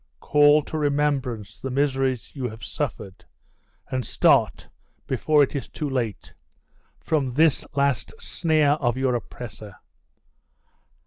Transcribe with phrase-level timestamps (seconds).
[0.19, 3.25] Call to remembrance the miseries you have suffered,
[3.91, 4.67] and start,
[5.05, 6.33] before it be too late,
[6.99, 9.75] from this last snare of your oppressor!